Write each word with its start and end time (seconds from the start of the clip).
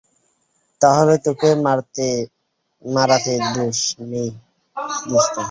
তাহলে 0.81 1.15
তোকে 1.25 1.49
মারাতে 2.85 3.33
দোষ 3.55 3.79
নেই, 4.11 4.29
দোস্ত। 5.05 5.35